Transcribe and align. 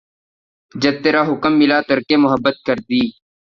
جب 0.81 0.95
ترا 1.03 1.21
حکم 1.29 1.53
ملا 1.59 1.79
ترک 1.89 2.09
محبت 2.23 2.55
کر 2.67 2.77
دی 2.89 3.01